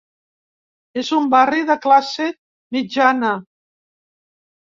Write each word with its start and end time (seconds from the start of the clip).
És 1.01 1.09
un 1.17 1.27
barri 1.33 1.61
de 1.67 1.75
classe 1.83 2.25
mitjana. 2.79 3.35